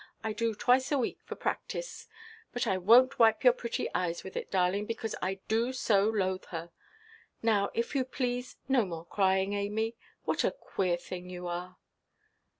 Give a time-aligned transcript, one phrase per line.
[0.23, 2.07] I do twice a week for practice.
[2.53, 6.45] But I wonʼt wipe your pretty eyes with it, darling, because I do so loathe
[6.45, 6.71] her.
[7.43, 9.95] Now, if you please, no more crying, Amy.
[10.25, 11.77] What a queer thing you are!"